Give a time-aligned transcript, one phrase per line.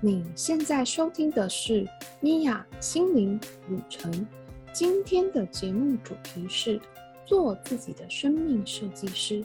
[0.00, 1.84] 你现在收听的是
[2.20, 4.24] 米娅心灵旅程。
[4.72, 6.80] 今天的节目主题是
[7.26, 9.44] 做自己的生命设计师。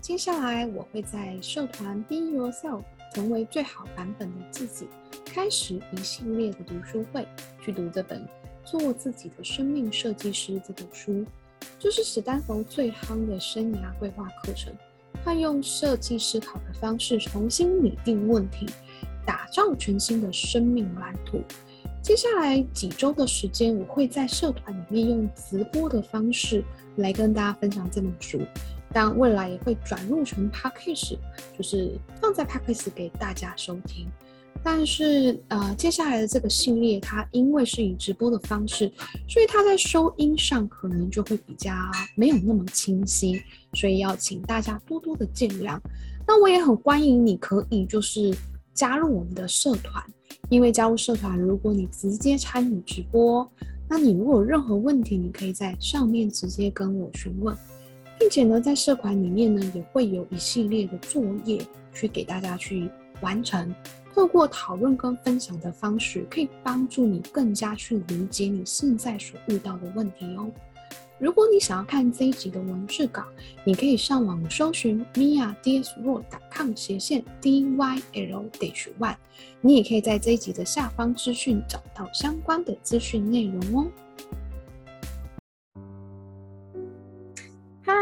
[0.00, 2.82] 接下来我会在社团 Be Yourself
[3.12, 4.86] 成为最好版本的自己，
[5.24, 7.26] 开始一系列的读书会，
[7.60, 8.20] 去读这本
[8.64, 11.26] 《做自己的生命设计师》这本书。
[11.80, 14.72] 这是史丹佛最夯的生涯规划课程，
[15.24, 18.64] 它用设计思考的方式重新拟定问题。
[19.24, 21.42] 打造全新的生命蓝图。
[22.02, 26.64] 接下来几周的时间，我会在社团里面用直播的方式
[26.96, 28.40] 来跟大家分享这本书。
[28.92, 31.16] 但未来也会转录成 podcast，
[31.56, 34.06] 就是放在 podcast 给大家收听。
[34.64, 38.92] 但是呃，接下来的这个系列，它因为是以直播的方式，
[39.28, 41.72] 所以它在收音上可能就会比较
[42.16, 43.40] 没有那么清晰，
[43.74, 45.78] 所以要请大家多多的见谅。
[46.26, 48.34] 那我也很欢迎你可以就是。
[48.74, 50.02] 加入我们的社团，
[50.48, 53.46] 因为加入社团，如果你直接参与直播，
[53.88, 57.56] 那你如果有任何问题，你可以在上面直接跟我询问，
[58.18, 61.60] 并且呢，在社团里面呢，也会有一系列的作业
[61.92, 62.88] 去给大家去
[63.20, 63.74] 完成。
[64.14, 70.50] 透过讨论跟分享的方式，可以帮助你更加去理解你现在所遇到的问题哦。
[71.22, 73.22] 如果你想要看这一集的文字稿，
[73.64, 79.14] 你可以上网搜寻 mia ds world com 斜线 d y l dash one，
[79.60, 83.86] 你也可以在这一集的下方资讯找到相关的资讯内容哦。
[87.82, 87.94] 嗨，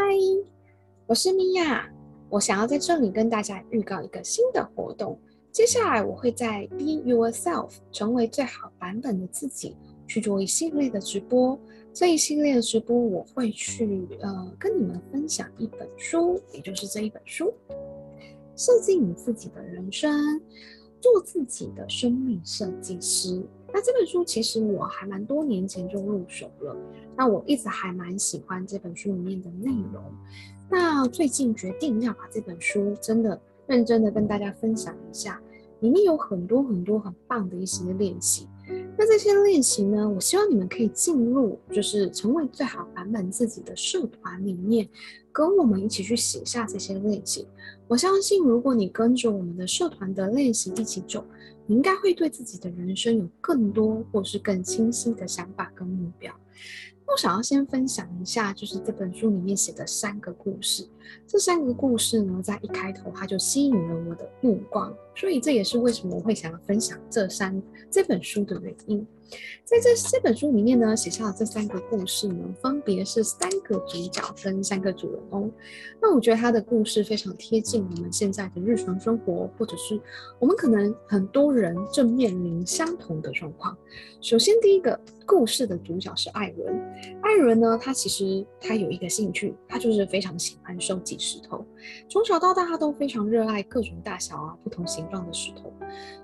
[1.06, 1.86] 我是米娅，
[2.30, 5.20] 我想要在这里跟大家预告一个新的活动，
[5.52, 9.76] 接下来我会在 Be Yourself 成为最好版本的自己
[10.06, 11.60] 去做一系列的直播。
[11.92, 17.52] 这一系列的直播，我会去呃跟你们分享一本书，也就是这一本书，
[18.56, 20.40] 设计你自己的人生，
[21.00, 23.42] 做自己的生命设计师。
[23.72, 26.76] 那这本书其实我还蛮多年前就入手了，
[27.16, 30.02] 那我一直还蛮喜欢这本书里面的内容。
[30.70, 35.40] 那最近决定要把这本书真的认真的跟大家分享一下，
[35.80, 38.46] 里面有很多很多很棒的一些练习。
[38.96, 40.08] 那这些练习呢？
[40.08, 44.88] 我希望你们可以进入，就是成为最好版本自己的社团里面，
[45.32, 47.46] 跟我们一起去写下这些练习。
[47.88, 51.24] 我相信，如果你跟着我们的社团的练习一起走，
[51.66, 56.32] 你应该会对自己的人生有更多或是更清晰的想法跟目标。
[57.06, 60.86] 那我想要先分享一下，就是这本书里面写的三个故事。
[61.26, 69.06] 这三个故事呢，在一开头它就吸引了我的目光，所以这也是为什么我会想要分享这三这本书的原因。
[69.64, 75.48] 在这这本书里面呢，写下了这三个故事呢，分别是三个主角跟三个主人公。
[76.02, 80.00] 那我觉得他的故事非常贴近我们现在的日常生活，或者是
[80.40, 83.76] 我们可能很多人正面临相同的状况。
[84.20, 86.76] 首先，第一个故事的主角是艾伦。
[87.22, 91.64] 艾伦呢，他其实他有一个兴趣，他就是非常喜欢收集石头。
[92.08, 95.72] 从小到大，他都非常热爱各种大小啊、不同形状的石头。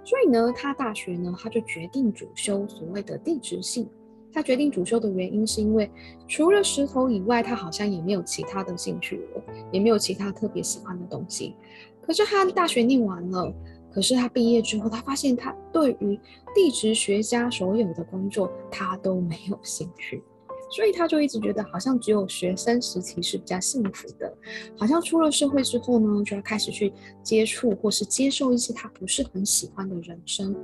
[0.05, 3.89] 所以呢，他大学呢，他就决定主修所谓的地质性。
[4.33, 5.91] 他决定主修的原因是因为
[6.29, 9.43] 除了石头以外，他好像也没有其他的兴趣了，
[9.73, 11.55] 也没有其他特别喜欢的东西。
[12.03, 13.51] 可是他大学念完了，
[13.91, 16.21] 可是他毕业之后，他发现他对于
[16.55, 20.23] 地质学家所有的工作，他都没有兴趣。
[20.69, 24.37] 所以他就一直觉得，好像只有学生时期是比较幸福的，
[24.77, 30.55] 好像出了社会之后呢，就要开始去接触或是接受一些他不是很喜欢的人生。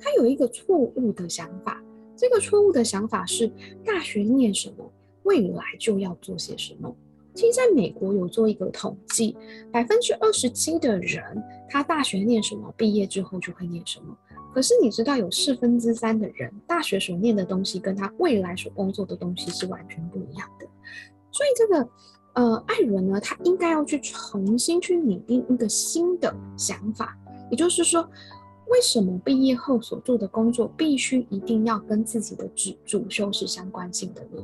[0.00, 1.82] 他有一个错误的想法，
[2.16, 3.50] 这个错误的想法是
[3.84, 4.92] 大学念什么，
[5.22, 6.94] 未来就要做些什么。
[7.34, 9.36] 其实，在美国有做一个统计，
[9.72, 11.22] 百分之二十七的人，
[11.68, 14.16] 他大学念什么，毕业之后就会念什么。
[14.54, 20.66] 可是你知道，有四分之三的人大学所念的东西，跟他未来所工作的东西是完全不一样的。
[21.32, 21.88] 所以这个，
[22.34, 27.18] 呃，艾伦呢，他应该要去重新去拟定一个新的想法，
[27.50, 28.08] 也就是说，
[28.68, 34.40] 为什么毕业后所做的工作必须一定要跟自己的主主修是相关性的呢？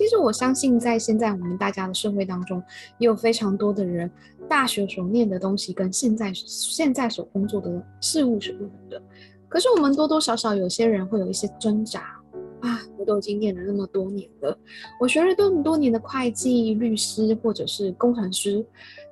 [0.00, 2.58] 其实我相信，在现在我们大家的社会当中，
[2.96, 4.10] 也有非常多的人，
[4.48, 7.70] 大学所念的东西跟现在现在所工作的
[8.00, 9.02] 事物是不同的。
[9.46, 12.18] 可是我们多多少少有些人会有一些挣扎
[12.62, 12.80] 啊！
[12.96, 14.58] 我都已经念了那么多年了，
[14.98, 18.64] 我学了这么多年的会计、律师或者是工程师，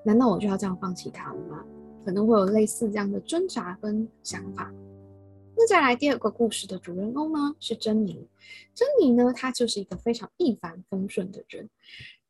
[0.03, 1.63] 难道我就要这样放弃它了吗？
[2.07, 4.73] 可能会有类似这样的挣扎跟想法。
[5.61, 8.25] 那再来第二个故事的主人公呢，是珍妮。
[8.77, 11.69] 珍妮呢，她就是一个非常一帆风顺的人，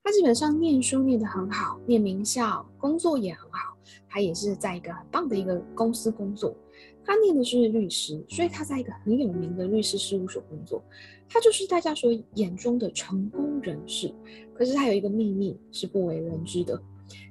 [0.02, 3.76] 她基本上念书念得很好，念名校，工作也很好，
[4.08, 6.56] 她也是在一个很棒的一个公司工作。
[7.04, 10.82] 她念的是律师，所以她在一个很有名的律师事务所工作。
[11.28, 14.10] 她就是大家所眼中的成功人士。
[14.54, 16.80] 可是她有一个秘密是不为人知的，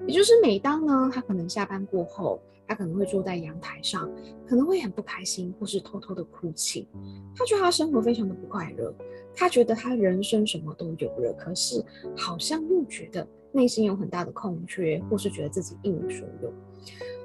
[0.08, 4.10] 也就是每当呢，她可能下班过后，他可能会坐在阳台上，
[4.48, 6.88] 可能会很不开心，或是偷偷的哭泣。
[7.36, 8.94] 他觉得他生活非常的不快乐，
[9.34, 11.84] 他觉得他人生什么都有了，可是
[12.16, 16.54] 好像又觉得内心有很大的空缺，或是觉得自己一无所有。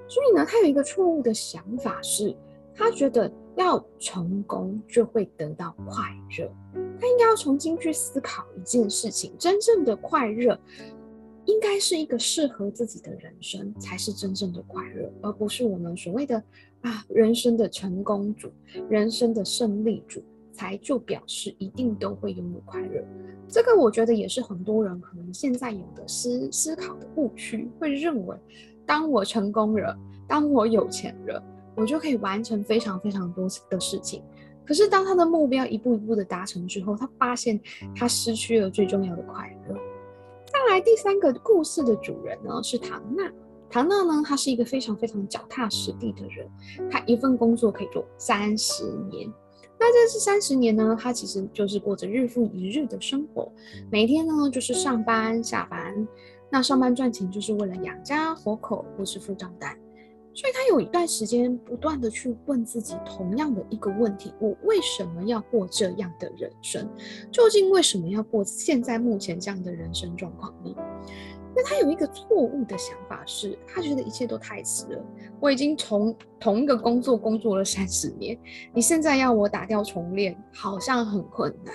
[0.09, 2.37] 所以呢，他有一个错误的想法，是
[2.75, 6.05] 他觉得要成功就会得到快
[6.39, 6.53] 乐。
[7.01, 10.59] 他应该要重新去思考一件事情：真正的快乐，
[11.47, 16.37] 应该是一个适合自己的人生，才是真正的快乐，而不是我们所谓的
[16.83, 18.51] 啊人生的成功主、
[18.89, 20.23] 人生的胜利主，
[20.53, 23.05] 才就表示一定都会拥有快乐。
[23.49, 28.37] 这个我觉得也是很多人可能现在有的思思考的误区，会认为。
[28.85, 29.97] 当我成功了，
[30.27, 31.43] 当我有钱了，
[31.77, 34.23] 我就可以完成非常非常多的事情。
[34.65, 37.59] 可是当他的目标一步一步的达成之后，他发现
[37.95, 39.77] 他失去了最重要的快乐。
[40.65, 43.29] 再来第三个故事的主人呢是唐娜。
[43.69, 46.49] 唐娜呢，她是一个非常非常脚踏实地的人，
[46.89, 49.29] 她一份工作可以做三十年。
[49.77, 53.51] 那这是三十年呢，她其实就是过着日复一日的生活，
[53.91, 56.07] 每天呢就是上班下班。
[56.49, 59.77] 那上班赚钱就是为了养家糊口，或是付账单，
[60.35, 66.89] 所以他有一段时间不断的去问自己同样的一个问题：我为什么要过这样的人生？
[67.31, 70.75] 究竟为什么要过现在目前这样的人生状况呢？
[71.55, 75.05] 那他有一个错误的想法，是他觉得一切都太迟了。
[75.39, 78.39] 我已经从同一个工作工作了三十年，
[78.73, 81.75] 你现在要我打掉重练，好像很困难。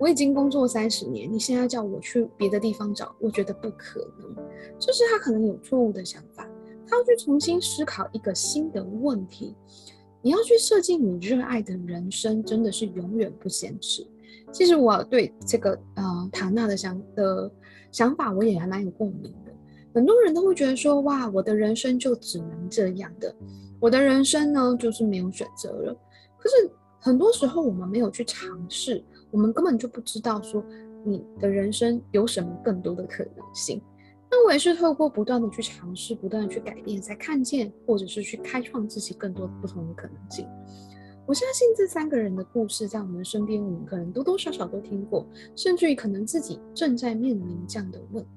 [0.00, 4.34] 我已经工作三十年，你现在叫我去别的地方找，我觉得不可能。
[4.80, 6.44] 就是他可能有错误的想法，
[6.86, 9.54] 他要去重新思考一个新的问题。
[10.22, 14.06] 你要去设计你热爱的人生，真的是永远不嫌迟。
[14.50, 17.50] 其实我对这个呃唐娜的想的
[17.92, 19.52] 想法，我也还蛮有共鸣的。
[19.94, 23.34] 很多人都会觉得说，哇，我的人生就只能这样的，
[23.78, 25.96] 我的人生呢就是没有选择了。
[26.38, 26.70] 可是
[27.00, 29.04] 很多时候我们没有去尝试。
[29.30, 30.64] 我们根本就不知道说
[31.04, 33.82] 你的人生有什么更多的可能性。
[34.34, 40.44] 那我也是透过不断的去尝试，不断的去改变，才看见或者是去开创自己更多不同的可能性。
[41.24, 48.30] 我相信这三个人的故事在我们身边，我们可能多多少少都听过，甚至于可能自己正在面临这样的问题。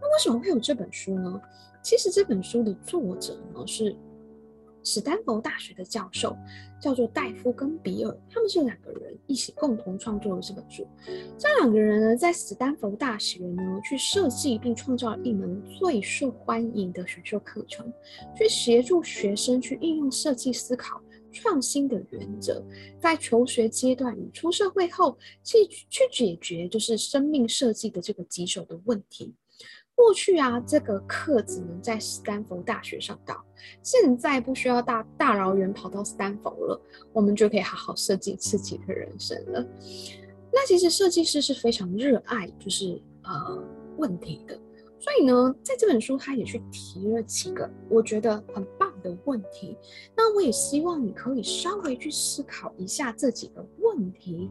[0.00, 1.40] 那为什么会有这本书呢？
[1.82, 3.96] 其实这本书的作者呢是。
[4.82, 6.36] 史丹佛大学的教授
[6.80, 10.86] 叫做戴夫跟比尔，他们是两个人一起共同创作了这本书。
[11.38, 17.92] 这两个人呢，在史丹佛大学呢，去设计并创造一门最受欢迎的选修课程，
[18.36, 21.00] 去协助学生去应用设计思考
[21.30, 22.64] 创新的原则，
[22.98, 29.34] 在求学阶段与出社会后，去去解决就是生命设计的这个棘手的问题。
[30.02, 33.44] 过去啊，这个课只能在斯坦福大学上到，
[33.82, 36.80] 现在不需要大大老远跑到斯坦福了，
[37.12, 39.62] 我们就可以好好设计自己的人生了。
[40.50, 43.62] 那其实设计师是非常热爱就是呃
[43.98, 44.58] 问题的，
[44.98, 49.76] 所以呢，在这本书他也去提了几个我觉得很棒的问题。
[50.16, 54.50] 那我也希望你可以稍微去思考一下这几个问题，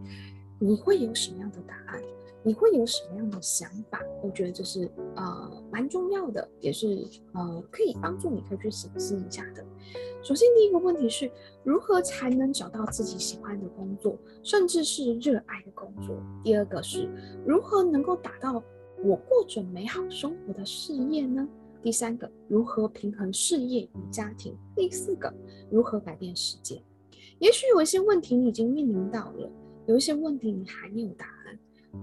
[0.59, 1.99] 你会有什么样的答案？
[2.43, 4.01] 你会有什么样的想法？
[4.23, 9.63] 我觉得这是呃蛮重要的，也是呃可以帮助你可以去审视一下的。
[10.21, 11.29] 首先，第一个问题是
[11.63, 16.15] 如何才能找到自己喜欢的工作，甚至是热爱的工作？
[16.43, 17.09] 第二个是
[17.45, 18.63] 如何能够达到
[19.03, 21.47] 我过着美好生活的事业呢？
[21.81, 24.57] 第三个，如何平衡事业与家庭？
[24.75, 25.33] 第四个，
[25.69, 26.81] 如何改变世界？
[27.39, 29.49] 也许有一些问题你已经面临到了，
[29.87, 31.25] 有一些问题你还没有答。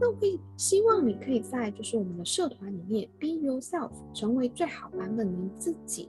[0.00, 6.08] 那我会希望你可以在就是我们的社团里面，be yourself，成为最好版本的自己，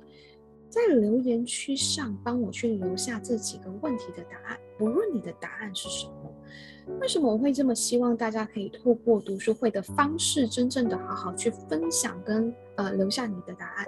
[0.69, 6.13] 在留言区上帮我去留下这几个问题的答案，不论你的答案是什么。
[7.01, 13.85] 为什么我会这么希望大家可以透过读书会的方式，真正的好好去分享跟呃留下你的答案？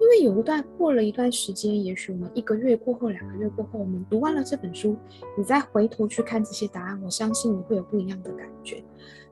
[0.00, 4.96] 因为有一段过了一段时间，也许我们一个月过后、两个月过后，我们读完了这本书，
[5.36, 8.82] 你再回头去看这些答案，我相信你会有不一样的感觉。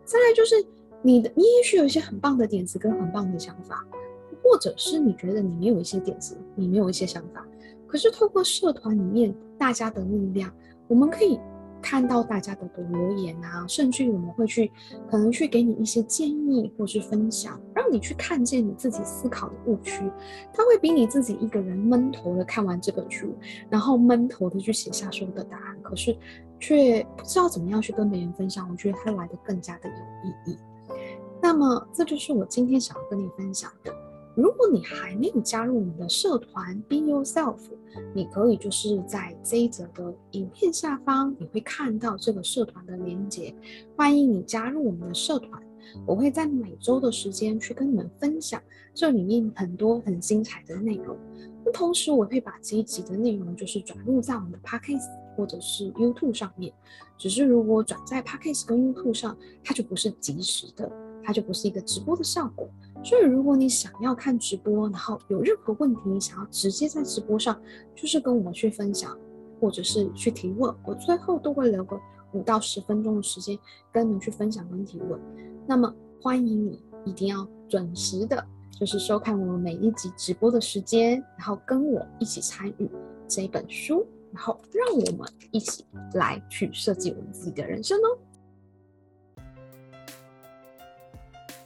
[0.04, 0.56] 再来就是
[1.02, 3.87] 你的，你也许有一些很棒的点子跟很棒的想法，
[4.42, 7.46] 或者是你觉得你没有一些点子，你没有一些想法，
[7.87, 10.52] 可是透过社团里面大家的力量，
[10.88, 11.38] 我们可以
[11.88, 14.73] 看到大家的留言啊，甚至我们会去
[15.09, 20.02] 可能去给你一些建议或是分享，让你去看见你自己思考的误区。
[20.52, 23.33] 它会比你自己一个人闷头的看完这本书，
[23.71, 26.19] 然后闷头的去写下所有的答案，可是
[26.59, 28.69] 却不知道怎么样去跟别人分享。
[28.69, 29.95] 我觉得它来的更加的有
[30.28, 30.59] 意义。
[31.40, 33.93] 那么，这就是我今天想要跟你分享的。
[34.37, 37.57] 如果你还没有加入我们的社团 Be Yourself，
[38.14, 43.55] 你可以就是在这一则的影片下方，你会看到这个社团的连接，
[43.97, 45.62] 欢迎你加入我们的社团。
[46.07, 48.61] 我会在每周的时间去跟你们分享
[48.93, 51.16] 这里面很多很精彩的内容。
[51.64, 56.71] 那同时，我会把这一集的内容就是转录在我们的 Podcast 或者是 YouTube 上面。
[57.16, 60.93] 只是如果转在 Podcast 跟 YouTube 上，它就不是即时的，
[61.25, 62.69] 它就不是一个直播的效果。
[63.06, 67.56] 所以，如果你想要看直播，然后有任何问题，想要直接在直播上，
[67.94, 69.16] 就是跟我们去分享，
[69.60, 71.96] 或者是去提问，我最后都会留个
[72.32, 73.56] 五到十分钟的时间
[73.92, 75.20] 跟你去分享跟提问。
[75.68, 78.44] 那么，欢迎你一定要准时的，
[78.76, 82.90] 就是收看我们每一集直播的时间，然后跟我一起参与
[83.28, 85.84] 这本书，然后让我们一起
[86.14, 88.18] 来去设计我们自己的人生哦。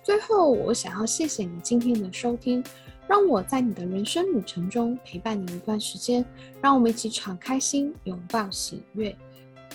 [0.03, 2.65] 最后，我想要谢谢你今天的收听，
[3.07, 6.25] 让我在你的人生旅程中陪伴你一段时间，
[6.63, 9.15] 让我们一起敞开心，拥抱喜悦。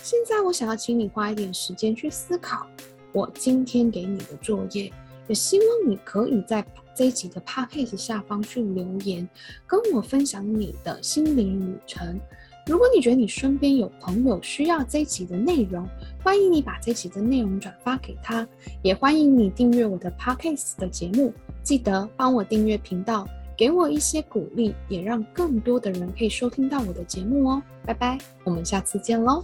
[0.01, 2.67] 现在，我想要请你花一点时间去思考
[3.13, 4.91] 我今天给你的作业，
[5.27, 6.65] 也希望你可以在
[6.95, 9.27] 这一集的 podcast 下方去留言，
[9.65, 12.19] 跟我分享你的心灵旅程。
[12.67, 15.87] 如果你觉得你身边有朋友需要这一集的内容，
[16.23, 18.47] 欢迎你把这集的内容转发给他，
[18.81, 21.31] 也欢迎你订阅我的 podcast 的节目。
[21.61, 27.61] 记得帮我订阅频道，给我一些鼓励，也让更多的人可以收听到我的节目哦。
[27.85, 29.43] 拜拜，我们下次见喽。